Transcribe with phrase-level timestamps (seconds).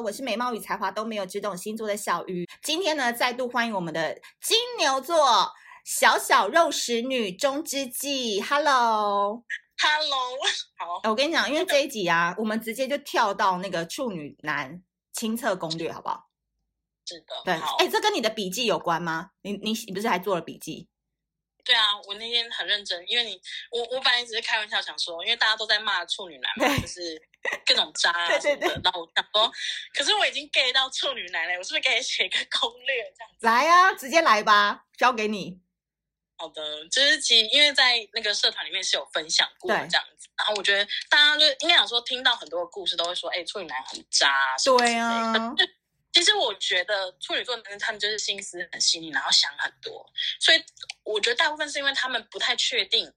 [0.00, 2.48] 我是美貌与才华都没有，只懂星座的小鱼。
[2.62, 5.52] 今天呢，再度欢迎我们的金牛座
[5.84, 8.40] 小小肉食女中之纪。
[8.40, 9.42] Hello，Hello，
[10.78, 11.00] 好。
[11.10, 14.82] 我跟你讲，因为这一集啊，我们直接就跳到那个处女男
[15.12, 16.28] 亲测攻略，好不好？
[17.06, 17.26] 是的。
[17.44, 19.30] 对，哎，这跟你的笔记有关吗？
[19.42, 20.88] 你你你不是还做了笔记？
[21.64, 23.40] 对啊，我那天很认真，因为你
[23.70, 27.20] 我我本来只是开玩笑想说，因为大家都在骂处女男嘛，就是
[27.66, 28.80] 各种渣啊什么的。
[28.82, 29.52] 那我想说，
[29.94, 33.46] 可是我已经 gay 到处女男了，我是不是可以写一个攻略这样子？
[33.46, 35.60] 来啊，直接来吧，交给你。
[36.36, 44.56] 好的，就是其实因为在那个社团里面是有分享过这样子，然后我觉得大家就应该想说，听到很多的故事都会说，哎，处女男很渣。
[44.64, 45.54] 对啊。
[46.12, 50.04] 其实我觉得处女座男生他们就是心思很细腻，然后想很多，
[50.40, 50.62] 所以
[51.04, 53.12] 我觉得大部分是因为他们不太确定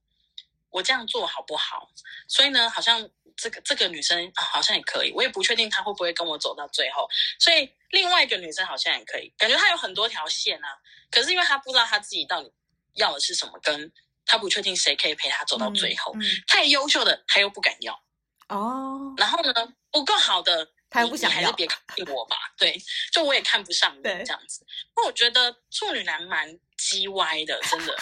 [0.70, 1.90] 我这样做好不好，
[2.28, 7.08] 所以呢，好像这个这个女生啊好像也可以，我也不确定她会不会跟我走到最后，
[7.40, 10.68] 所以另外一个女生好像也可以，感觉她有很多条线啊，
[11.10, 12.52] 可是因为她不知道她自己到底
[12.94, 13.92] 要的是什么，跟
[14.24, 18.00] 她不确定谁可以陪她走到最后，嗯嗯、太优秀的她又不敢要
[18.48, 19.52] 哦，然后呢
[19.90, 20.70] 不够好的。
[20.94, 22.36] 他又不想要，还是别 看我吧。
[22.56, 24.64] 对，就我也看不上你这样子。
[24.94, 27.96] 那我觉得处女男蛮鸡歪的，真的。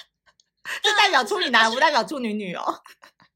[0.82, 2.82] 就代表处女男，不代表处女女哦。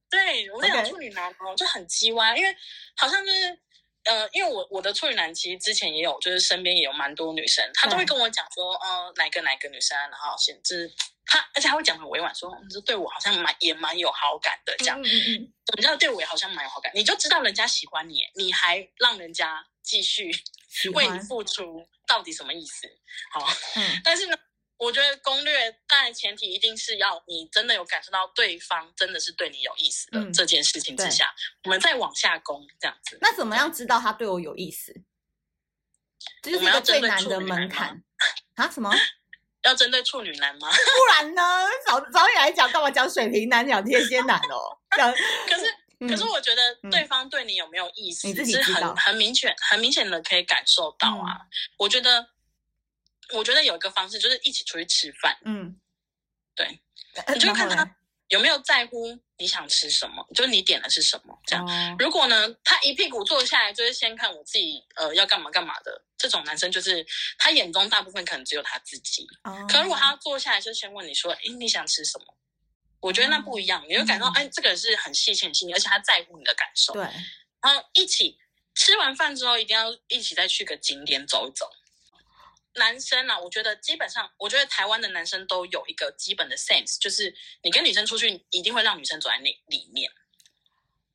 [0.08, 2.56] 对，我在讲处女男哦，就很鸡歪，因为
[2.96, 3.58] 好像就是
[4.06, 10.90] 呃，因为我我的处女男其实之前也有，就是身边也有蛮多女生，他都会跟我讲说，呃，哪个哪个女生，然后甚至。
[11.28, 14.96] 他而且他会讲很委婉，说你这对我好像蛮也蛮有好感的，这样。
[15.02, 15.52] 嗯嗯嗯。
[15.76, 20.30] 你知道对我也好像蛮有好感，你就知道人家喜欢你，你还让人家继续
[20.94, 22.86] 为你付出，到底什么意思？
[23.32, 23.44] 好。
[23.74, 24.00] 嗯。
[24.04, 24.36] 但是呢，
[24.78, 33.18] 我觉得攻略当然前提一定是要你真的有感受到对方真的是对你有意思的这件事情之下，我们再往下攻这样子。
[33.20, 34.94] 那怎么样知道他对我有意思？
[36.42, 38.02] 这就是一个最难的门槛
[38.56, 38.68] 啊？
[38.70, 38.92] 什么？
[39.62, 40.68] 要针对处女男吗？
[40.70, 41.42] 不然呢？
[41.86, 44.78] 早早点来讲，干嘛讲水瓶男讲天蝎男哦？
[44.96, 45.10] 讲
[45.48, 51.34] 可是、嗯、可是，我觉得对方对你有没有意思，嗯、是很很明显、很明显的可以感受到啊。
[51.40, 51.46] 嗯、
[51.78, 52.28] 我觉得，
[53.34, 55.36] 我觉得有一个方式就是一起出去吃饭。
[55.44, 55.80] 嗯，
[56.54, 56.80] 对，
[57.34, 57.96] 你就看他
[58.28, 61.38] 有没有在乎你想吃什么，就是你点的是什么。
[61.46, 66.02] 这样，哦、如果呢，他一屁股坐下来，就是先看我自己，呃，要干嘛干嘛的。
[66.18, 67.06] 这种男生就是
[67.38, 69.26] 他眼中大部分可能只有他自己。
[69.42, 69.70] Oh.
[69.70, 72.24] 可如果他坐下来就先问你说：“哎，你想吃什么？”
[73.00, 73.88] 我觉得那不一样，oh.
[73.88, 76.94] 你会感到哎，这个人是很细心、很细腻，而且他在乎你的感受。
[76.94, 77.02] 对。
[77.60, 78.38] 然后一起
[78.74, 81.70] 吃完饭之后，一定要一起再去个景点走一走。
[82.76, 90.10] 男生啊，我觉得基本上，我觉得台湾的男生都有一个基本的 sense，就是你跟女生出去，一定会让女生走在那里面。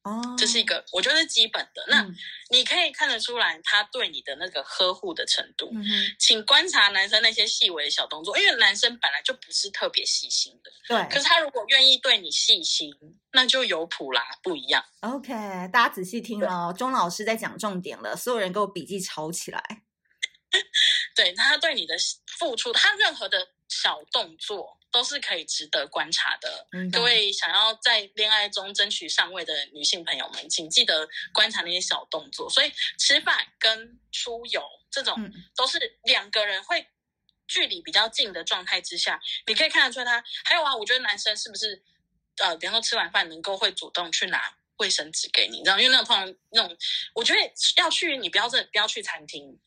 [0.03, 1.85] 哦，oh, 这是一个我觉得是基本的。
[1.87, 2.03] 那
[2.49, 5.71] 你可以看得出来他对你的那个呵护的程度。
[6.17, 10.71] 请观察男生那些细微的小动作，因为男生本来就不是特别细心的。
[10.87, 12.91] 对，可是他如果愿意对你细心，
[13.33, 14.83] 那就有谱啦，不一样。
[15.01, 15.31] OK，
[15.71, 19.83] 大家仔细听哦，钟老师在讲重点了，所有人给我笔记抄起来。
[21.15, 21.95] 对，他对你的
[22.37, 24.77] 付出，他任何的小动作。
[24.93, 26.67] 都是可以值得观察的。
[26.73, 32.49] 嗯、各位想要在恋爱中争取上位的女性朋友们，请记得观察那些小动作。
[32.49, 34.61] 所以吃饭跟出游
[34.91, 36.85] 这种，嗯、都是两个人会
[37.47, 39.17] 距离比较近的状态之下，
[39.47, 40.21] 你可以看得出来他。
[40.43, 41.81] 还有啊，我觉得男生是不是
[42.39, 45.79] 呃，比方说吃完饭能够会主动去拿卫生纸给你，你知道？
[45.79, 46.77] 因为那种通常那种，
[47.13, 47.39] 我觉得
[47.77, 49.57] 要去，你不要这不要去餐厅。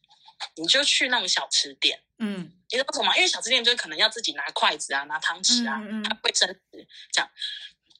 [0.56, 3.16] 你就去那种小吃店，嗯，你知道为什么吗？
[3.16, 7.30] 因为小吃店就可能要自己拿筷子啊，拿汤匙啊，嗯嗯，他卫生纸这样。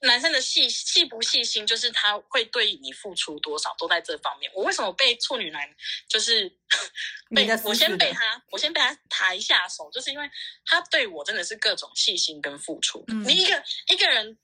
[0.00, 4.52] 男生的细细不细心，就是他会对你付出多少，都在这方面。
[4.54, 5.66] 我为什么被处女男
[6.06, 6.46] 就是
[7.34, 10.30] 被我先被他，我先被他抬下手，就是因为
[10.66, 13.02] 他对我真的是各种细心跟付出。
[13.08, 14.36] 嗯，你一个一个人，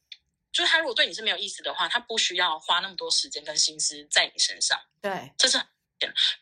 [0.50, 4.81] 就是他如果对你是没有意思的话，他不需要花那么多时间跟心思在你身上。
[5.02, 5.61] 对，这是。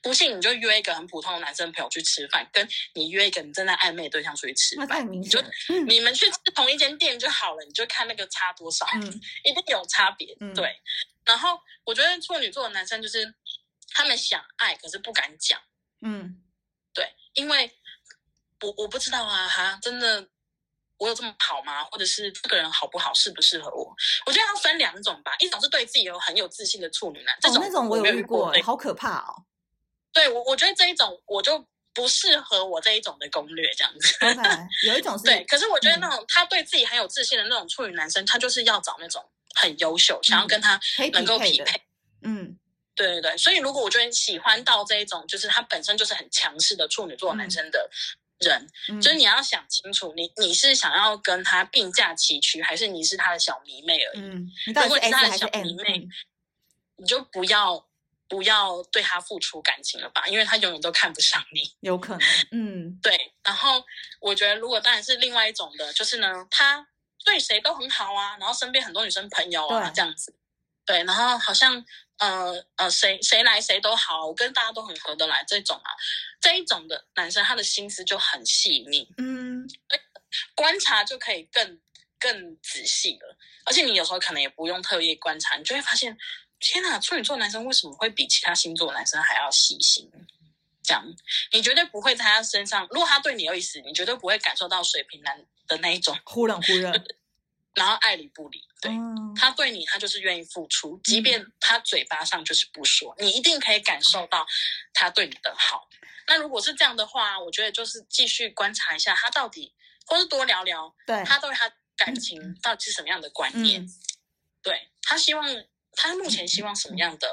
[0.02, 5.43] 不信你就约一个很普通的男生朋友去吃饭，跟你约一个你正在暧昧的对象出去吃饭，你就
[5.87, 10.37] 你们去吃同一间店就好了，你就看那个差多少，嗯、一定有差别。
[10.40, 10.81] 嗯、对，
[11.25, 13.34] 然后我觉得处女座的男生就是
[13.90, 15.60] 他们想爱，可是不敢讲。
[16.00, 16.43] 嗯，
[16.94, 17.70] 对，因为
[18.60, 20.28] 我我不知道啊，哈，真的
[20.99, 21.84] 我有这么好吗？
[21.84, 23.93] 或者是这个人好不好，适不适合我？
[24.26, 29.44] 我觉得要分两种吧，一种是对自己有很有自信的处女男，这种、哦、那种我有遇过，好可怕哦。
[30.12, 31.64] 对，我我觉得这一种我就
[31.94, 34.14] 不适合我这一种的攻略这样子。
[34.20, 39.25] Okay, 有一种是对，可是我觉得那种、嗯、他对自己很有自信的那种处女男生，他就是要找那种
[39.55, 40.81] 很优秀，嗯、想要跟他
[41.12, 41.81] 能够匹配。
[42.22, 42.58] 嗯，
[42.94, 47.88] 对对对，所以如果我觉得喜欢到这一种，就是他本身就是很强势的处女座男生的
[48.38, 54.20] 人，嗯、就是你要想清楚，你你是想要跟他并驾齐驱，还是你是他的小迷妹而已？
[54.20, 56.08] 嗯，如果你是他的小迷妹，
[56.96, 57.88] 你就不要
[58.28, 61.75] 不要对他付出感情了吧，因为他永远都看不上你。
[61.80, 62.20] 有可能，
[62.52, 63.34] 嗯，对。
[63.42, 63.84] 然后
[64.20, 66.86] 我觉得，如果当然是另外一种的，就是呢，他
[67.25, 70.34] 对谁都很好啊，然后身边很多女生朋友啊，这样子，
[70.84, 71.84] 对，然后好像。
[72.19, 75.90] 呃呃，谁谁来谁都好，我跟大家都很合得来，这种啊，
[76.40, 79.64] 这一种的男生，他的心思就很细腻，嗯，
[80.56, 81.81] 观察就可以更
[82.19, 83.36] 更仔细了。
[83.66, 86.19] 而且你有时候可能也不用特意观察，你就会发现，
[86.60, 90.10] 天哪，处女座男生为什么会比其他星座男生还要细心？
[90.82, 91.05] 这样，
[91.52, 96.93] 你绝对不会在他身上，如果他对你有意思，你绝对不会感受到水瓶男的那一种忽冷忽热。
[97.75, 104.44] 然后爱理不理，对、嗯、他对你，他就是愿意付出，即便他嘴巴上就是不说，嗯、你一定可以感受到
[104.93, 105.88] 他对你的好。
[106.26, 109.72] 那如果是这样的话，我觉得就是继续观察一下他到底，
[110.06, 113.94] 或是多聊聊，对他对他感情到底是什么样的观念，嗯、
[114.60, 115.46] 对他希望
[116.00, 117.28] 他目前希望什么样的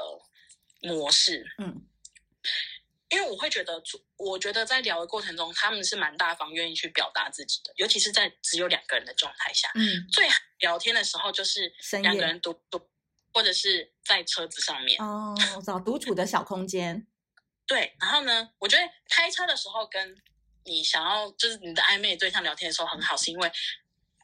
[0.82, 1.86] 模式，嗯。
[3.08, 3.80] 因为我会觉得，
[4.16, 9.70] 我觉得在聊的过程中，他们是蛮大方，愿意去表达自己的，尤其是在只有两个人的状态下。
[9.76, 11.72] 嗯，最好聊天的时候就是
[12.02, 12.90] 两个人独独，
[13.32, 15.00] 或者是在车子上面。
[15.00, 17.06] 哦，我知道独处 的小空间。
[17.64, 20.20] 对，然后呢，我觉得开车的时候跟
[20.64, 23.50] 你想要就是你的暧昧对象聊天的时候很好，是因为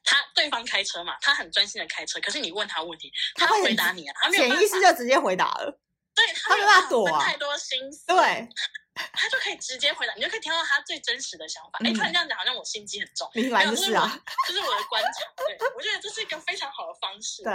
[0.04, 5.80] 他对方开车嘛，他很专心的开车，可是你问他问题，他会回答你啊，他没有潜意识就直接回答了。
[6.14, 8.46] 对，他没有办法躲太多心思，对，
[8.94, 11.78] 他就可以直接回答，你就可以听到他最真实的想法。
[11.82, 15.10] 哎、嗯，突然这样讲，好像我心机很重，明白就是啊，这是我的观察。
[15.36, 17.42] 对，我觉得这是一个非常好的方式。
[17.42, 17.52] 对，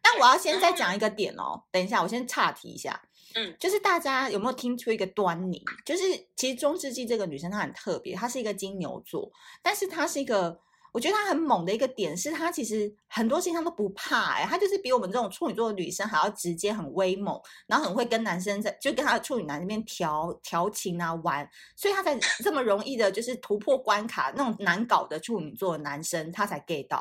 [0.00, 3.02] 但我要先再讲一个点哦，等一下，我先岔题一下。
[3.34, 5.64] 嗯，就是大家有没有听出一个端倪？
[5.84, 6.02] 就是
[6.36, 9.32] 其实中世纪这个女生她很特别，她是一个金牛座，
[9.62, 10.60] 但是她是一个。
[10.92, 26.98] 我觉得他很猛的一个点是，他其实很多事情他都不怕哎、欸，她就是比我们这种处女座的女生还要直接、很威猛，然后很会跟男生在就跟他的处女男那边调调情啊玩，所以他才这么容易的，就是突破关卡那种难搞的处女座的男生，他才 get 到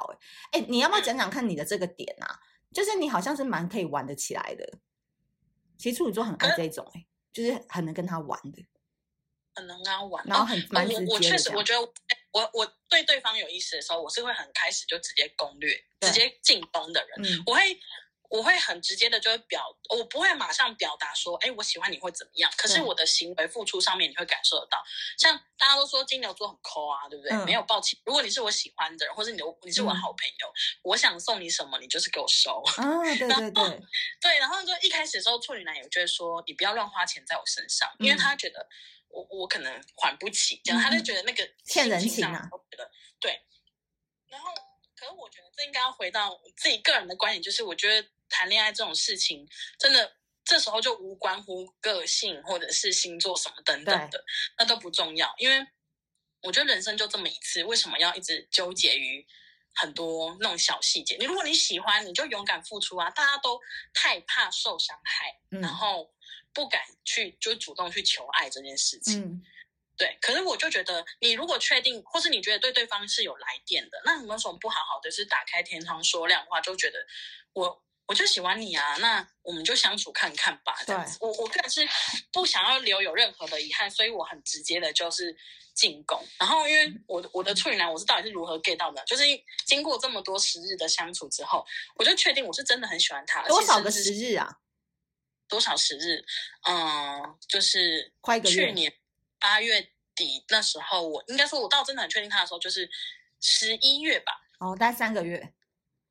[0.51, 2.39] 哎、欸欸、你要不要讲讲看你的这个点啊？
[2.71, 4.73] 就是你好像是蛮可以玩得起来的，
[5.77, 8.63] 其实处女座很爱这种哎、欸，就是很能跟他玩的，
[9.59, 11.93] 很能跟他玩，然后很蛮直接的、哦、我确实我觉得。
[12.31, 17.19] 我我对对方有意思的时候，我是会很开始就直接攻略、直接进攻的人。
[17.23, 17.79] 嗯、我会
[18.29, 22.51] 我会很直接的就会表，我不会马上表达说，哎，我喜欢你会怎么样？
[22.55, 24.77] 可是我的行为付出上面，你会感受得到。
[25.17, 27.35] 像大家都说金牛座很抠啊，对不对？
[27.35, 27.99] 嗯、没有抱歉。
[28.05, 30.53] 如果你是我喜欢的人，或者你你是我好朋友，嗯、
[30.83, 32.61] 我想送你什么，你就是给我收。
[32.77, 33.81] 啊，对对对，
[34.21, 34.37] 对。
[34.37, 38.69] 然后就一开始的时候，处女男也觉得说，你不要乱花钱在我身上，因为他觉得。
[39.09, 42.47] 我我可能还不起，这样他就觉得那个欠人情啊。
[42.51, 42.89] 我觉得
[43.19, 43.41] 对，
[44.27, 44.53] 然后
[44.95, 49.47] 可是我觉得这应该要回到自己个人的观点，就是我觉得谈恋爱这种事情，
[49.79, 50.15] 真的
[50.45, 54.23] 这时候就无关乎个性或者是星座什么等等的，
[54.57, 55.33] 那都不重要。
[55.37, 55.67] 因为
[56.41, 59.25] 我觉得人生就这么一次，为什么要一直纠结于
[59.73, 61.17] 很多那种小细节？
[61.17, 63.09] 你如果你喜欢，你就勇敢付出啊！
[63.09, 63.59] 大家都
[63.93, 66.13] 太怕受伤害，嗯、然后。
[66.53, 69.41] 不敢去就主动去求爱这件事情，嗯、
[69.97, 70.17] 对。
[70.21, 76.99] 可是我就觉得，你如果确定，或是你觉得对对方是有来电的，那有没有什么不好好的是打开天窗说亮话，就觉得
[77.53, 80.75] 我我就喜欢你啊，那我们就相处看看吧。
[80.85, 81.87] 这样子，我我个人是
[82.33, 85.35] 不想要留有任何的遗憾，所以我很直接的就是
[85.75, 86.19] 进攻。
[86.39, 89.23] 然后因为我我的处女男，我是到底是如何 get 到的，就是
[89.67, 91.63] 经过这么多时日的相处之后，
[91.95, 93.47] 我就确定我是真的很喜欢他。
[93.47, 94.57] 多少个时日啊？
[95.49, 96.23] 多少时日？
[96.69, 98.13] 嗯，就是
[98.45, 98.93] 去年
[99.39, 99.81] 八月
[100.15, 102.89] 底那时候，我应该说，我到真的很确定他的时候，就是
[103.41, 104.31] 十一月吧。
[104.59, 105.53] 哦，大概三个月。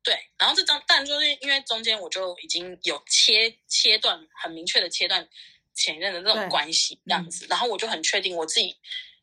[0.03, 5.27] 对，然后这张，但就是因为中间我就已经有切切断，很明确的切断
[5.73, 7.45] 前任的这种关系，这样子。
[7.45, 8.77] 嗯、然后我就很确定我自己，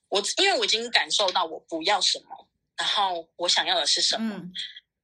[0.09, 4.37] 我因为我已经感受到我不要什么，然后我想要的是什么。
[4.37, 4.53] 嗯、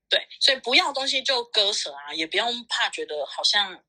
[0.09, 3.83] 对，所以不要的东西就割舍啊，也不用怕觉得好像。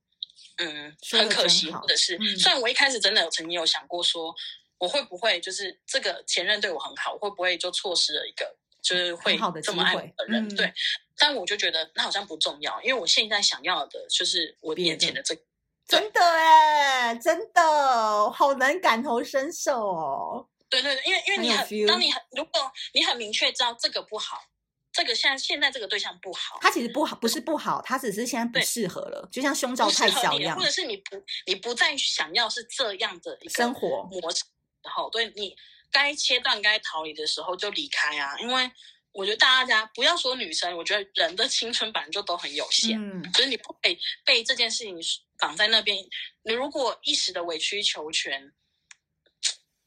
[0.57, 4.33] 嗯，很可惜，或者是，嗯、虽然我一开始真的有曾经有想过说，
[4.77, 10.47] 我会不会就是这个前任对我很好，会不会就错失了一个就是会这么爱我的人？
[10.49, 10.73] 的嗯、对，
[11.17, 15.41] 但我就觉得那好像不重要，因为我现在想要的就是我眼前的这个。
[15.85, 20.47] 真的哎，真的好难感同身受哦。
[20.69, 24.41] 对对对，因为因为你很，很当你很如果你很明确知道这个不好，
[24.93, 34.43] 这个现在现在这个对象不好，他其实不好，不是不好，他只是现在不适合了，就像胸罩太小一样，或者是你不你不再想要是这样的一个生活模式，
[34.83, 35.55] 然后对你
[35.91, 38.71] 该切断、该逃离的时候就离开啊，因为
[39.11, 44.99] 我觉得大家不要说女生，我觉得人的青春本来就都很有限，嗯，所以你不可以被这件事情
[45.39, 45.97] 绑在那边。
[46.43, 48.51] 你如果一时的委曲求全，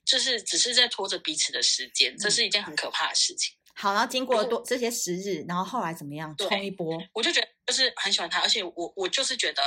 [0.05, 3.57] 就是只是在拖着彼此的时间，这是一件很可怕的事情。
[3.79, 6.35] 好，然后经过多这些时日，然后后来怎么样？
[6.39, 9.63] 冲一波，我就觉得就是很喜欢他，而且我我就是觉得，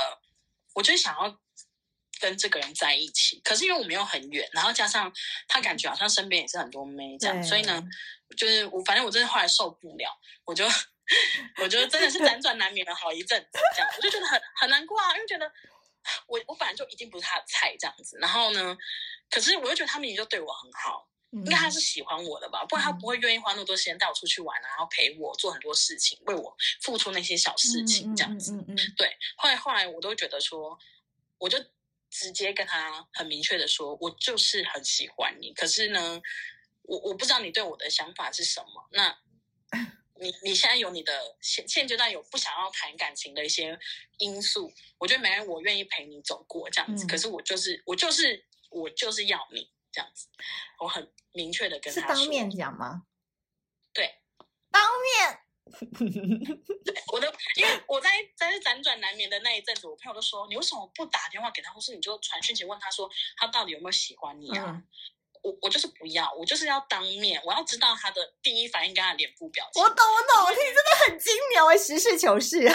[0.74, 1.38] 我就是想要
[2.20, 3.40] 跟这个人在一起。
[3.44, 5.12] 可是因为我没有很远，然后加上
[5.46, 7.80] 他感觉好像身边也是很多妹这样，所以呢，
[8.36, 10.64] 就是我反正我真的后来受不了，我就
[11.62, 15.48] 我觉得真的是辗转难眠了好一阵子，这样我就觉得很很难过啊，因为觉得
[16.26, 18.76] 我我本来就一定不是他的菜这样子，然后呢，
[19.30, 21.06] 可是我又觉得他们也就对我很好。
[21.32, 28.52] 应该他是喜欢我的吧，不然他不会愿意花那么多时间带我出去玩啊，然后陪我做很多事情，为我付出那些小事情这样子。
[28.52, 29.16] 嗯嗯，对。
[29.36, 30.76] 后来后来我都觉得说，
[31.38, 31.56] 我就
[32.10, 35.52] 直接跟他很明确的说，我就是很喜欢你。
[35.54, 36.20] 可是呢，
[36.82, 38.88] 我我不知道你对我的想法是什么。
[38.90, 39.16] 那
[40.20, 43.78] 你你现在有你的现现阶段有不想要谈感情的一些
[44.18, 47.06] 因素，我觉得没人我愿意陪你走过这样子。
[47.06, 49.70] 可是我就是我就是我就是要你。
[49.92, 50.28] 这样子，
[50.78, 53.02] 我很明确的跟他说，是当面讲吗？
[53.92, 54.22] 对，
[54.70, 55.40] 当面。
[57.12, 64.64] 我的，因为我在在辗转难眠的那一阵子，我朋友都说，你为什么不打电话给他，或是你就传讯息问他说，他到底有没有喜欢你啊？
[64.68, 64.84] 嗯、
[65.42, 69.80] 我我就是不要，我就是要当面，我要知道他的第一反应跟他的脸部表情。
[69.80, 72.58] 我懂，我懂，我听真的很精妙，哎，实事求是。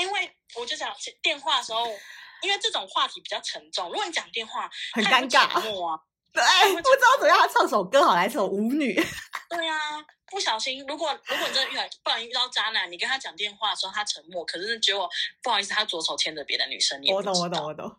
[0.00, 1.94] 因为我就想电话的时候。
[2.42, 6.00] 因为这种话题比较沉重，如果你讲电话很尴尬啊，
[6.32, 8.94] 对，不知道怎么样，他唱首歌好，来首舞女。
[9.48, 15.08] 对啊，不小心，如果如果你真的遇到，不小心遇到渣男，你跟他讲电话的时候他沉默，可是结果
[15.42, 17.96] 不好意思，他左手牵着别的女生，我懂我懂我懂，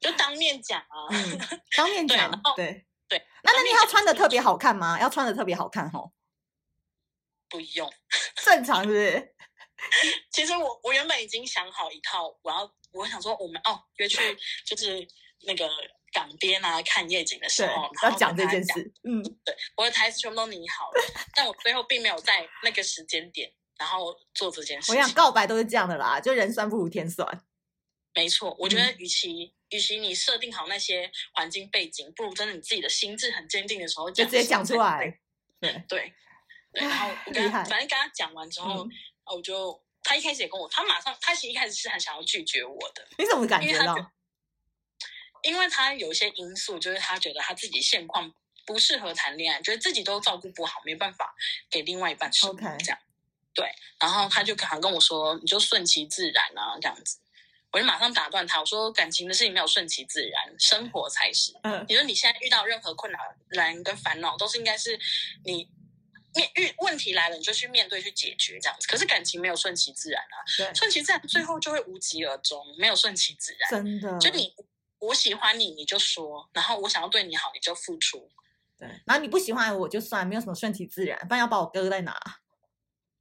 [0.00, 1.38] 就当面讲啊，嗯、
[1.76, 2.66] 当面讲，对
[3.08, 3.26] 对对。
[3.42, 5.00] 那那你要穿的特别好看吗？
[5.00, 6.12] 要穿的特别好看哦？
[7.48, 7.92] 不用，
[8.44, 9.34] 正常是不是？
[10.30, 12.72] 其实我我原本已经想好一套，我要。
[12.92, 14.18] 我想说，我们哦约去
[14.66, 15.06] 就是
[15.46, 15.68] 那个
[16.12, 18.92] 港边啊，看夜景的时候，要讲这件事。
[19.02, 21.02] 嗯，对，我的台词全部都拟好了，
[21.34, 24.92] 但我最后并没有在那个时间点，然后做这件事。
[24.92, 27.44] 我想告白都是这样的啦，就人算不如天算。
[28.14, 35.18] 没错，我觉得与其、嗯、与其你设定好那些环境背景，不如真的你自己的心智很坚定的时候，就直接讲出来。
[35.58, 36.12] 对对
[36.72, 38.90] 对，然后我跟他反正跟他讲完之后，嗯、
[39.34, 39.81] 我就。
[40.02, 43.06] 他一开始也跟我，他马上，他其实一开始是很想要拒绝我的。
[43.18, 43.94] 你怎么感觉到？
[45.42, 48.32] 因为他有一些因素，就是他觉得他自己现况
[48.64, 51.34] 不适合谈恋爱，觉得自己都照顾不好，没办法
[51.68, 52.98] 给另外一半生活这样。
[53.54, 53.68] 对，
[54.00, 57.18] 然后他就可能跟我说：“你就顺其自然啊，这样子。”
[57.72, 61.52] 我就马上打断他，我说：“感情的事情没有顺其自然，生活才是。
[61.62, 64.98] 嗯，你说你现在遇到任何困难难、跟烦恼，都是应该是
[65.44, 65.68] 你。”
[66.34, 68.86] 面遇问题来了，你就去面对、去解决这样子。
[68.88, 73.70] 可是感情没有顺其自然啊，对，顺其自然最后就会无疾而终，没有顺其自然。
[73.70, 74.54] 真的，就你
[74.98, 78.30] 我喜欢你，你就说，然后我想要对你好，你就付出。
[78.78, 82.18] 对，然后你不喜欢我就算，没有什么顺其自然，不然要把我搁在哪？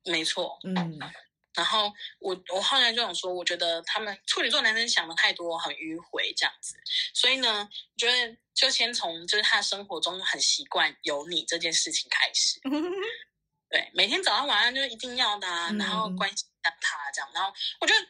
[0.05, 0.99] 没错，嗯。
[1.53, 6.75] 然后我我后来就想说，我觉得他们处女座男生想的太多，很迂回这样子。
[7.13, 12.59] 所以呢，我觉得就先从就是他生活中很习惯有你这件事情开始。
[13.69, 16.71] 对，每天早上晚上就一定要的啊，然后关心他
[17.13, 17.29] 这样。
[17.33, 18.07] 然后我觉得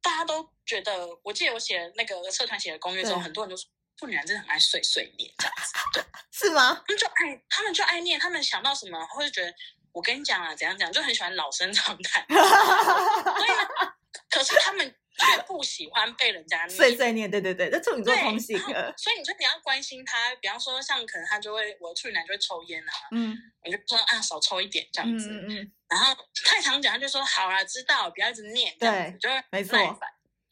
[0.00, 5.72] 大家都觉得，我记得我写那个社团写的攻略之后，很多人都说处女男真的很爱碎碎念这样子。
[5.92, 6.82] 对， 是吗？
[6.86, 9.54] 他们就爱，他们就爱念，他们想到什么，或者觉得。
[9.92, 12.24] 我跟你讲啊，怎样讲，就很喜欢老生常谈。
[12.28, 13.94] 所以呢，
[14.30, 17.30] 可是他们却不喜欢被人家碎碎念。
[17.30, 18.58] 对对对，这处女座通性。
[18.58, 29.76] 所以你就你要关心他，比方说像可能他就会，我的处女男就会抽烟啊，嗯，我就说啊少抽一点这样子，嗯嗯，然后太常讲，他就说好啦，知道，不要一直念，这样子就会没错。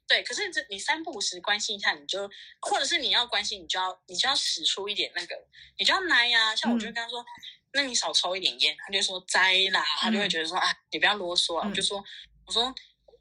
[0.06, 2.28] 对，可是这你三不五时关心一下，你就
[2.60, 5.34] 或者是你要关心，你就要你就要使出一点那个，
[5.78, 6.54] 你就要来呀。
[6.54, 7.24] 像我就跟他说。
[7.72, 11.68] 那你少抽一点烟，他就说栽啦，他就会觉得说啊，你不要啰嗦啊。
[11.68, 12.02] 我就说，
[12.44, 12.74] 我说，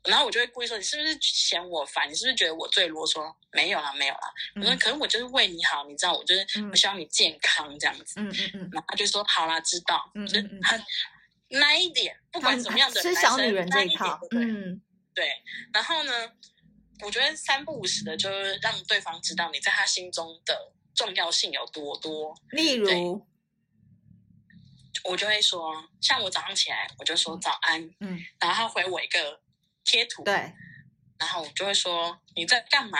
[0.06, 2.10] 然后我就会故意说，你是不是嫌我烦？
[2.10, 3.32] 你是不是觉得我最啰嗦？
[3.52, 4.34] 没有啦，没有啦。
[4.56, 8.16] 我说，可是我就是为你好，你知道，我就是我希望你健康这样子。
[8.20, 8.70] 嗯嗯嗯。
[8.72, 10.10] 然后他就说，好啦，知道。
[10.16, 10.60] 嗯嗯。
[10.64, 10.84] 他
[11.50, 14.20] 那一点，不管怎么样的男生，小女人这一套。
[14.32, 14.82] 嗯。
[15.14, 15.32] 对。
[15.72, 16.32] 然后呢，
[17.02, 22.36] 我觉得三不五时的，就是让对方知道你在他心中的重要性有多多。
[22.50, 23.24] 例如。
[25.04, 29.42] 我就会说，像我早上起来，我就说早安，嗯，然后他回我一个
[29.84, 30.34] 贴图，对，
[31.18, 33.00] 然后我就会说你在干嘛？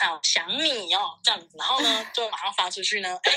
[0.00, 3.32] 好想你哦，这样子，然后呢，就马上发出去呢，哎，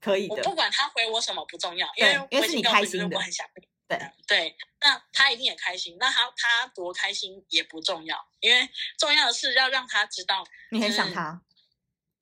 [0.00, 3.68] 可以的，我不管他回我什么不重要，因为因为是你开心的，我很想你。
[3.88, 5.98] 对对，那他一定也开心。
[6.00, 8.66] 那他他多开心也不重要，因为
[8.98, 11.42] 重要的是要让他知道你很想他。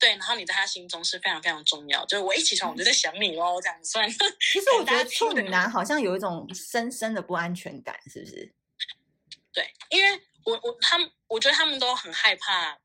[0.01, 2.03] 对，然后你在他心中是非常非常重要。
[2.07, 4.09] 就是我一起床我就在想你哦，这样子算。
[4.09, 8.51] 其实 我觉得处女男好像有一种深深的不安全感，是不是？
[9.53, 12.77] 对，因为我我他们，我觉得他们都很害怕，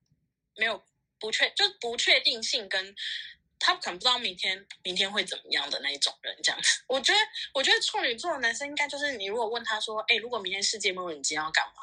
[0.56, 0.84] 没有
[1.18, 2.94] 不确就不确定性跟。
[3.58, 6.82] 他可能不知道明天明天会怎么样的那一种人，这样子。
[6.86, 7.18] 我觉得，
[7.54, 11.82] 我觉得处女座的男生应该就是你如果问他说，哎，如果明天世界末日，你今天要干嘛？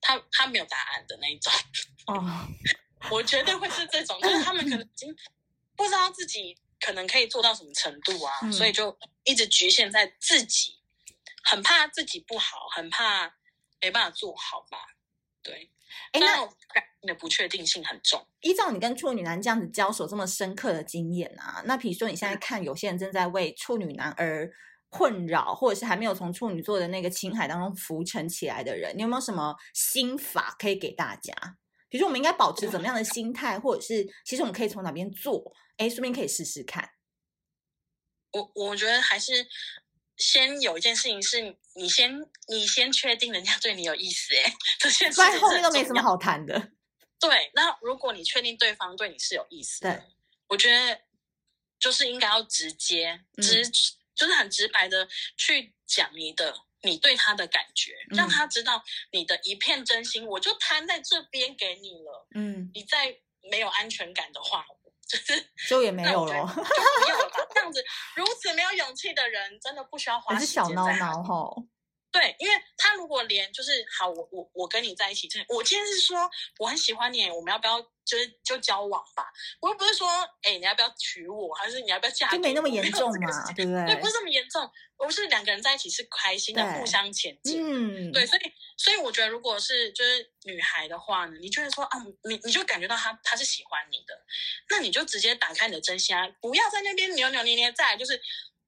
[0.00, 1.52] 他他没有答案的那一种。
[2.08, 2.48] 哦，
[3.10, 5.14] 我绝对会是这种，就是他们可能已经
[5.76, 10.78] 不知道自己可能可以做到什么程度啊，嗯、所以就一直局限在自己，
[11.44, 13.34] 很怕自己不好，很怕
[13.80, 14.78] 没办法做好吧？
[15.42, 15.70] 对。
[16.12, 16.46] 哎，那
[17.00, 18.26] 你的不确定性很重。
[18.40, 24.52] 依照你跟处女男这样子交手这么深刻的经验啊，那比如说你现在看有些人正在为处女男而
[24.88, 31.32] 困扰，或者是还没有从处女座的那个情海当中浮沉起来的人，你有没有什么心法可以给大家？
[31.88, 35.52] 比如说我们应该保持怎么样的心态，或者是其实我们可以从哪边做？
[35.76, 36.90] 哎，顺便可以试试看。
[38.32, 39.46] 我我觉得还是。
[40.18, 42.10] 先有一件事情是你先
[42.48, 46.70] 你先确定人家对你有意思，哎，这件事情后面都没什么好谈的。
[47.20, 50.02] 对，那如果你确定对方对你是有意思的，对，
[50.48, 50.98] 我觉得
[51.78, 53.72] 就是应该要直接直，嗯、
[54.14, 62.28] 就是很直白的去讲你的你对他的感觉，嗯、让他知道你的一片真心，我就摊在这边给你了。
[62.34, 63.18] 嗯，你再
[63.50, 64.64] 没有安全感的话。
[65.08, 67.36] 就是就也没有了，就不要了吧。
[67.54, 67.80] 这样子
[68.16, 70.72] 如此没有勇气的人，真的不需要花时间在。
[70.72, 71.66] 是小孬孬齁。
[72.18, 79.30] 对，因为他如果连就是好，我我我跟你在一起，这我今天是说我很喜欢你，我们要不要就是就交往吧？
[79.60, 80.08] 我又不是说，
[80.42, 82.42] 哎，你要不要娶我，还是你要不要嫁给我？
[82.42, 83.84] 就没那么严重嘛，对不对？
[83.84, 84.66] 对，不是这么严重。
[84.96, 87.60] 我是两个人在一起是开心的，互相前进。
[87.62, 88.42] 嗯，对，所以
[88.78, 94.18] 所以我觉得，如果是就是女孩的话呢，你觉得说啊，你你就感觉到他他是喜欢你的，
[94.70, 98.18] 那你就直接打开你的真心啊，不要在那边扭扭捏捏，再来就是。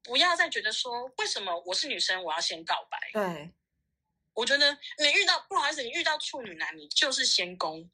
[0.08, 2.98] 不要再觉得说，为什么我是女生，我要先告白？
[3.12, 3.52] 对，
[4.32, 7.90] 我觉得你遇到不好意思，你遇到处女男，你就是先攻， 因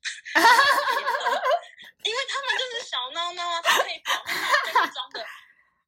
[2.15, 5.27] 为他们就是小孬孬啊，他可以表面上跟你装的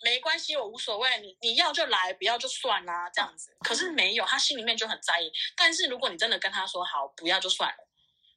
[0.02, 3.56] 没关系，我无所谓，你你要就来，不要就算啦，这样子。
[3.60, 5.30] 可是没有，他心里面就很在意。
[5.54, 7.86] 但是如果你真的跟他说好，不要就算了，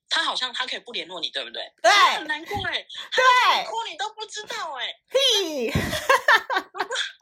[0.08, 1.74] 他好像他可以不联络你，对不对？
[1.82, 3.24] 对，很难过哎，对，
[3.66, 5.74] 哭你都不知道哎，屁。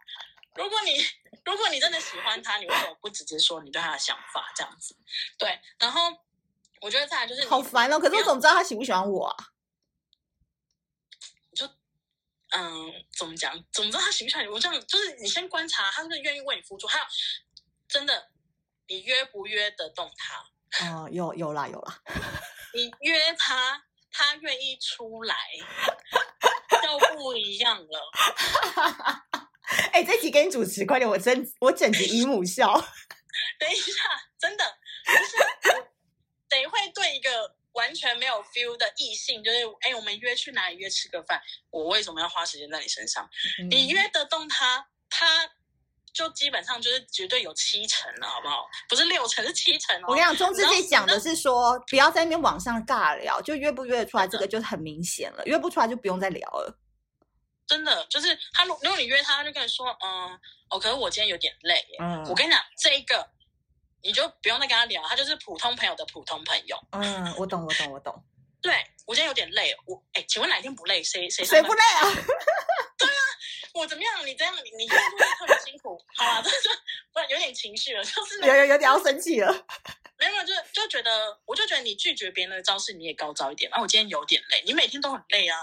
[0.57, 0.97] 如果你
[1.45, 4.51] 如果你真的喜欢他，你为什么不直接说你对他的想法？
[4.55, 4.95] 这样子，
[5.37, 5.59] 对。
[5.79, 6.11] 然后
[6.81, 7.99] 我觉得再来就是好烦哦。
[7.99, 9.35] 可是我怎么知道他喜不喜欢我啊？
[11.55, 11.65] 就
[12.49, 13.53] 嗯，怎么讲？
[13.71, 14.49] 怎么知道他喜不喜欢你？
[14.49, 17.05] 我这样就是你先观察他是不是愿意为你付出，还有
[17.87, 18.29] 真的
[18.87, 20.85] 你约不约得动他？
[20.91, 22.01] 哦，有有啦有啦。
[22.75, 25.35] 你约他，他愿意出来，
[26.83, 28.11] 就不一样了。
[29.91, 31.09] 哎，这集给你主持，快点！
[31.09, 32.73] 我真我简直姨母笑。
[33.59, 33.91] 等一下，
[34.39, 34.63] 真的
[35.05, 35.83] 就是
[36.49, 41.41] 得会对一个完全没有 feel 的异性，就是哎，我们约去哪里约吃个饭？
[41.69, 43.29] 我为什么要花时间在你身上？
[43.59, 45.49] 嗯、你约得动他，他
[46.13, 48.65] 就基本上就是绝对有七成了，好不好？
[48.89, 50.05] 不是六成，是七成哦。
[50.07, 55.43] 我跟你讲，中之纪讲的是说，不要在那边网上尬聊，就约不约得出来，这个就很明显了。
[55.45, 56.79] 约不出来就不用再聊了。
[57.67, 61.85] 真的就是他，如如果你约他，他就跟你说，嗯，哦，可是我今天有点累。
[61.99, 63.29] 嗯，我跟你讲，这一个
[64.01, 66.79] 你就不用再跟他聊，他就是普通朋友的普通朋友。
[66.91, 68.23] 嗯，我懂，我懂，我懂。
[68.61, 68.73] 对，
[69.05, 71.03] 我今天有点累，我哎，请问哪一天不累？
[71.03, 72.01] 谁谁谁不累啊？
[72.97, 73.13] 对啊，
[73.73, 74.25] 我怎么样？
[74.25, 76.69] 你这样，你你特别辛苦，好啊，就是
[77.13, 79.53] 不然有点情绪了，就是有有有点要生气了。
[80.17, 83.71] 没有，就就觉得，我就觉得你拒绝别人的招式，你也高招一点。
[83.71, 85.59] 啊，我今天有点累，你每天都很累啊，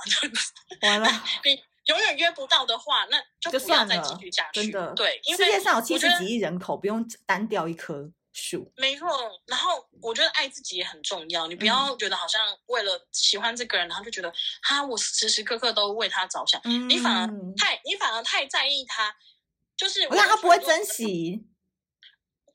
[0.82, 1.10] 完了，
[1.44, 1.64] 你。
[1.87, 4.62] 永远约不到的话，那就不要再继续下去。
[4.62, 8.73] 真的，对，因为世界上有七十几亿人口，不用单掉一棵树。
[8.77, 9.09] 没错，
[9.47, 11.47] 然后我觉得爱自己也很重要。
[11.47, 16.61] 你不要觉得好像为了喜欢这个人，然后就觉得哈，我时时刻刻都为他着想。
[16.64, 19.14] 嗯，你反而太，你反而太在意他，
[19.77, 21.47] 就是我想他不会珍惜。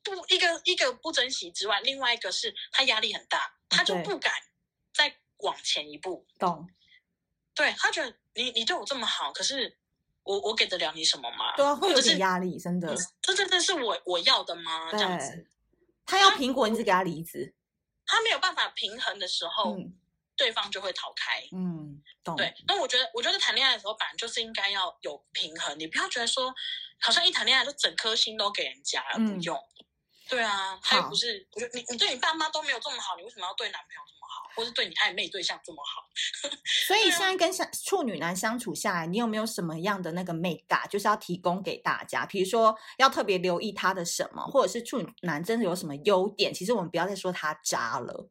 [0.02, 4.32] 不，一个一个不珍惜之外，另外一个是他压力很大，他就不敢
[4.92, 6.26] 再往前一步。
[6.38, 6.68] 懂。
[7.54, 9.76] 对，他觉得你你对我这么好，可是
[10.22, 11.54] 我我给得了你什么吗？
[11.56, 12.94] 对啊，会有点压力，真的。
[13.20, 14.90] 这真的是我我要的吗？
[14.92, 15.46] 这样子，
[16.06, 17.54] 他要苹果，你只给他梨子，
[18.06, 19.92] 他没有办法平衡的时候，嗯、
[20.36, 21.42] 对方就会逃开。
[21.52, 22.36] 嗯，懂。
[22.36, 26.54] 对，那我觉得，我觉得谈恋爱的时候，本来就是应该要有平衡，你不要觉得说，
[27.00, 29.58] 好像一谈恋爱就整颗心都给人家了，嗯、不用。
[30.30, 36.08] 对啊，他又不是，我觉得你你对你爸妈都没有这么好，你为什么要对男朋友这么好，或是对你暧昧对象这么好？
[36.86, 42.24] 所以现在跟相处女男相处下来，你有没有什么样的那个美感，就是要提供给大家？
[42.24, 46.54] 比如说要特别留意他的什么，或者是处女男真的有什么优点？
[46.54, 48.30] 其实我们不要再说他渣了。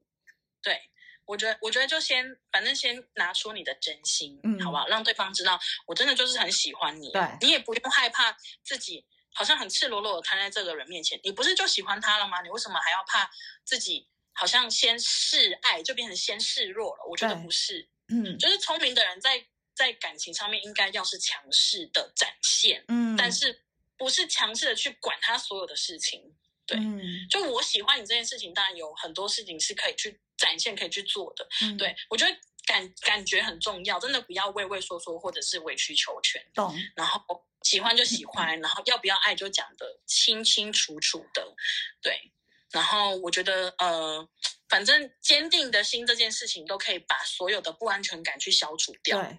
[0.61, 0.79] 对，
[1.25, 4.87] 我觉得，我觉得就先，反正先拿出你的真心，嗯，好不好？
[4.87, 7.11] 让对方知道，我真的就是很喜欢你。
[7.11, 9.05] 对，你也不用害怕自己。
[9.33, 12.41] 好像很赤裸裸的摊在这个人面前，你不是就喜欢他了吗？
[12.41, 13.29] 你为什么还要怕
[13.63, 17.05] 自己好像先示爱就变成先示弱了？
[17.09, 23.63] 我觉得不是，嗯，就是聪明的人在在感情上面应该要是强势的展现，嗯，但是
[23.97, 32.37] 不是强势的去管他所有的事情，对，嗯，就我喜欢你这件事情，当然有很多事情是可以去展现、可以去做的，嗯，对，我觉得
[32.69, 37.43] 感感觉很重要，真的不要畏畏缩缩或者是委曲求全，懂，然后。
[37.61, 41.53] 喜欢就喜欢，然后要不要爱就讲的清清楚楚的，
[42.01, 42.31] 对。
[42.71, 44.25] 然后我觉得，呃，
[44.69, 49.21] 反正坚定的心这件事情都可以把所有的不安全感去消除掉。
[49.21, 49.37] 对，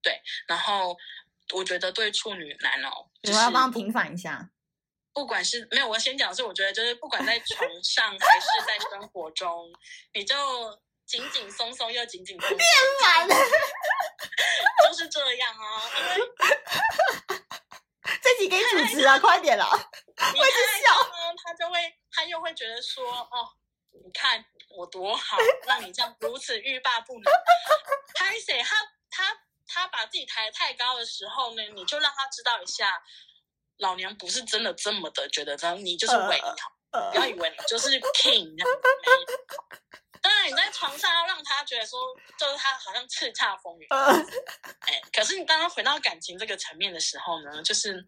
[0.00, 0.22] 对。
[0.46, 0.96] 然后
[1.52, 4.48] 我觉得对处女男哦，我要帮平反一下。
[5.12, 9.68] 不管是没有，我先讲的是，我觉得就是不管在床上还是在生活中，
[10.14, 10.36] 你就
[11.10, 12.68] 紧紧松松又紧紧松松，变
[13.02, 13.34] 满了，
[14.86, 15.82] 就是这样啊。
[18.22, 19.66] 这集给主持啊，快点了！
[20.32, 23.50] 你一笑呢，他就会，他又会觉得说，哦，
[24.04, 24.44] 你看
[24.76, 27.24] 我多好，让你这样如此欲罢不能。
[28.14, 28.62] 拍谁？
[28.62, 28.76] 他
[29.10, 33.02] 他他把自己抬得太高的时候呢，你就让他知道一下，
[33.78, 38.54] 老娘不是真的这么的觉得这样，你就是唯一好，不要以为你就是 king
[40.20, 41.98] 当然你在床上要让他觉得说，
[42.38, 43.86] 就是他好像叱咤风云。
[44.80, 48.06] 哎，可是你当他回到感情这个层面的时候呢，就是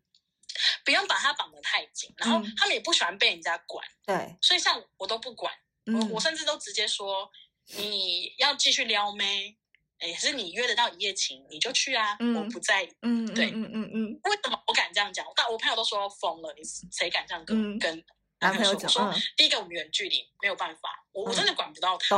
[0.84, 3.86] 不用把他绑得太紧，然后他们也不喜欢被人家管。
[4.04, 5.54] 对，所以像我都不管，
[5.86, 7.30] 我我甚至都直接说，
[7.76, 9.56] 你要继续撩妹，
[9.98, 12.94] 哎，是你约得到一夜情，你就去啊，我不在意。
[13.02, 14.20] 嗯，对，嗯嗯嗯。
[14.24, 15.24] 为什么我敢这样讲？
[15.34, 18.04] 但我朋友都说疯了，你谁敢这样跟跟？
[18.40, 22.16] 男朋友讲说，第一个我们远距离没有办法，我我真的管不到他。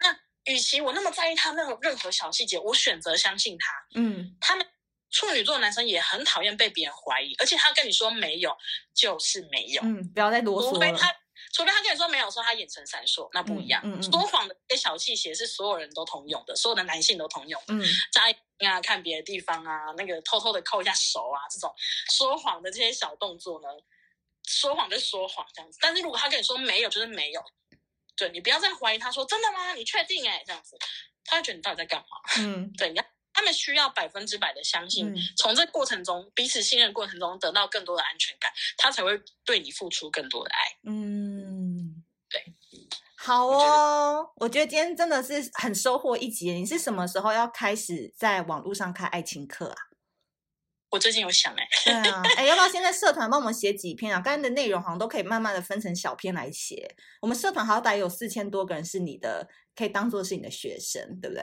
[0.00, 3.72] 那与其我那么在意他那个任何小细节，我选择相信他。
[3.94, 4.66] 嗯，他们
[5.10, 8.54] 处女座男生也很讨厌被别人怀疑，而且他跟你说没有
[8.92, 9.80] 就是没有。
[9.82, 10.72] 嗯，不要再啰嗦了。
[10.72, 11.10] 除非他，
[11.52, 13.80] 除非他跟你说没有，说他眼神闪烁，那不一样。
[13.84, 17.62] 嗯说谎的这些小细节是所有人都通用的，所有的男性都通用。
[17.68, 21.72] 嗯，眨眼啊，看别的地方啊，那个偷偷的扣一下手啊，这种
[22.10, 23.68] 说谎的这些小动作呢？
[24.46, 27.42] 说谎就说谎这样子，但是如果他跟你说没有，就是没有，
[28.16, 29.74] 对，你不要再怀疑他说真的吗？
[29.74, 30.28] 你确定？
[30.28, 30.76] 哎，这样子，
[31.24, 32.06] 他会觉得你到底在干嘛？
[32.38, 40.78] 嗯，对，你要他们需要百分之百的相信，嗯、从这过程中彼此信任过程中得到更多的安全感，他才会对你付出更多的爱。
[40.84, 42.40] 嗯，对，
[43.16, 46.52] 好哦，我觉，我觉得今天真的是很收获一集。
[46.52, 49.76] 你是什么时候要开始在网络上开爱情课啊？
[50.94, 54.20] 我最近有想哎、欸，对啊， 哎，要不要现在社团帮我们写几篇啊？
[54.20, 56.94] 刚才的内容好像都可以慢慢的分成小篇来写。
[57.20, 61.42] 我们社团好歹有四千多个人是你的，可以当做是你的学生，对不对？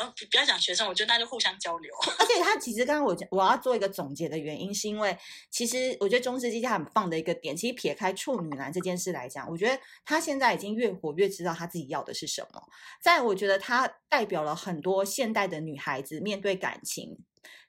[0.00, 1.94] 哦，不要讲学生，我觉得那就互相交流。
[2.18, 5.16] 而且他其实刚刚我我要做一个总结的原因，是因为
[5.52, 12.60] 其实我觉得中世纪他很棒的一个点，其实撇开处女男这件事来讲，我觉得他现在已经越活越知道他自己要的是什么。
[13.00, 17.18] 在我觉得他代表了很多现代的女孩子面对感情。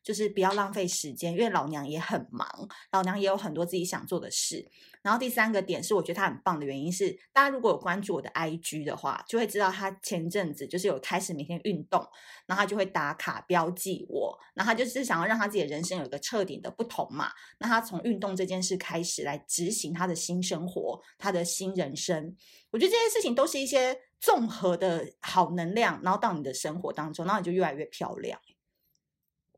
[0.04, 2.48] 就是不要浪费时间，因为老娘也很忙，
[2.92, 4.70] 老娘也有很多自己想做的事。
[5.02, 12.06] 然后第三个点是，我觉得他很棒的原因是，大家如果有关注我的 IG 的话，就会知道他前阵子就是有开始每天运动，
[12.46, 17.32] 然后他就会打卡标记我，然后他就是想要让他自己的人生有一个彻底的不同嘛。
[17.60, 22.36] 那他从运动这件事开始来执行他的新生活，他的新人生。
[22.72, 28.38] 我觉得这些事情都是一些综合的好能量，然后到你的生活当中，然后你就越来越漂亮。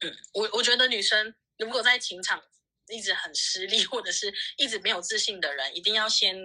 [0.01, 2.41] 嗯，我我觉得女生如果在情场
[2.89, 6.35] 一直很失利，或者是一直没有自信的人，一定要先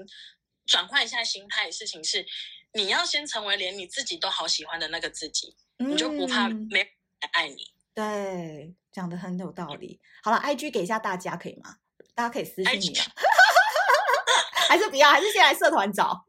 [0.66, 1.70] 转换一下心态。
[1.70, 2.26] 事情是，
[2.72, 6.88] 你要先成为连你自己都好喜欢的那个自己，嗯、你就不怕没人
[7.32, 7.72] 爱你。
[7.94, 10.00] 对，讲的很有道理。
[10.22, 11.76] 好了，IG 给一下大家可以吗？
[12.14, 13.06] 大家可以私信你啊，
[14.68, 15.10] 还是不要？
[15.10, 16.25] 还是先来社团找？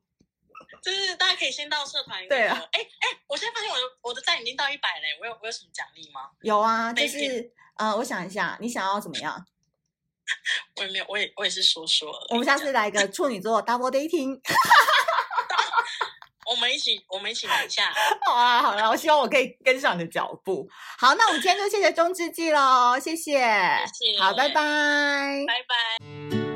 [0.82, 2.28] 就是大家可以先到社团。
[2.28, 2.56] 对啊。
[2.72, 6.30] 哎哎，我现在发现我的我的赞已经到一百嘞，我有我有什么奖励吗？
[6.42, 7.42] 有啊，就是
[7.78, 9.46] 嗯、呃，我想一下，你想要怎么样？
[10.78, 12.12] 我也没有，我也我也是说说。
[12.30, 14.40] 我们下次来个处女座 double dating。
[16.50, 17.94] 我们一起，我们一起来一下。
[18.26, 20.66] 好啊，好啊，我希望我可以跟上你的脚步。
[20.98, 23.34] 好，那我们今天就谢谢中之纪喽，谢谢，
[23.94, 26.47] 谢谢，好，拜拜，拜拜。